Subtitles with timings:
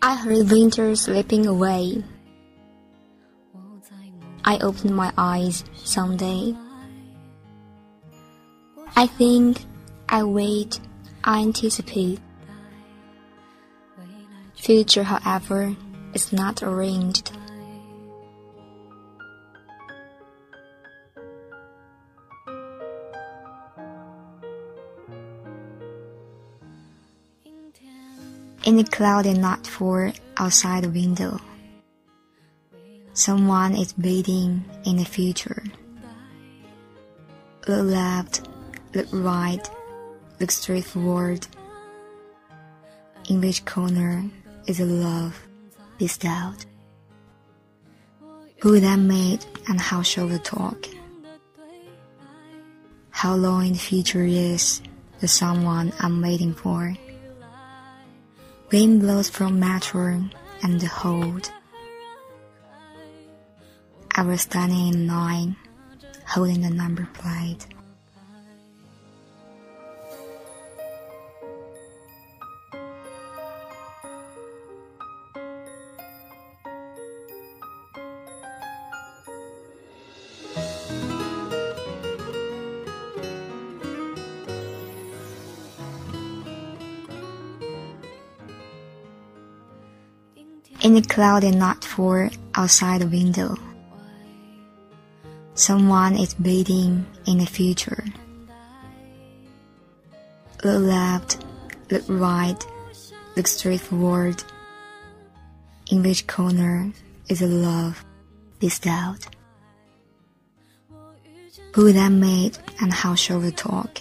[0.00, 2.02] I heard winter slipping away.
[4.44, 6.56] I opened my eyes someday.
[8.96, 9.58] I think,
[10.08, 10.80] I wait,
[11.22, 12.18] I anticipate.
[14.56, 15.76] Future, however,
[16.14, 17.32] is not arranged.
[28.64, 31.40] In the cloudy night for outside the window,
[33.12, 35.64] someone is waiting in the future.
[37.66, 38.48] Look left,
[38.94, 39.68] look right,
[40.38, 41.44] look straight forward.
[43.28, 44.30] In which corner
[44.68, 45.36] is a love
[45.98, 46.64] bestowed?
[48.60, 50.86] Who that made and how shall we talk?
[53.10, 54.80] How long in the future is
[55.18, 56.94] the someone I'm waiting for?
[58.72, 60.24] Wind blows from metro
[60.62, 61.52] and the hold.
[64.14, 65.56] I was standing in line,
[66.26, 67.66] holding the number plate.
[90.82, 93.54] In the cloudy night for outside the window,
[95.54, 98.04] someone is waiting in the future.
[100.64, 101.44] Look left,
[101.88, 102.58] look right,
[103.36, 104.42] look straight forward.
[105.92, 106.90] In which corner
[107.28, 108.04] is a love
[108.58, 109.24] bestowed?
[111.74, 114.00] Who that made and how shall we talk?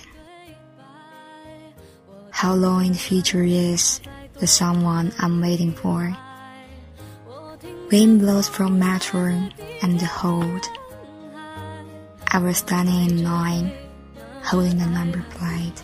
[2.32, 4.02] How long in the future is
[4.40, 6.18] the someone I'm waiting for?
[7.92, 9.50] Wind blows from metro
[9.82, 10.66] and the hold.
[12.26, 13.74] I was standing in line,
[14.42, 15.84] holding the number plate.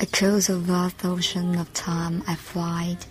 [0.00, 3.04] Across a vast ocean of time I flied,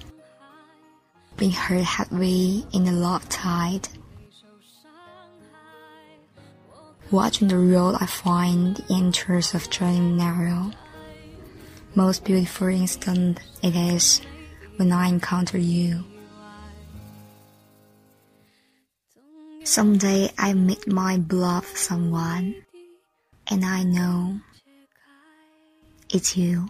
[1.37, 3.87] being hurt heavy in the low tide.
[7.11, 10.71] Watching the road I find the interest of turning narrow.
[11.93, 14.21] Most beautiful instant it is
[14.77, 16.05] when I encounter you.
[19.65, 22.55] Someday I meet my beloved someone,
[23.47, 24.39] and I know
[26.09, 26.69] it's you.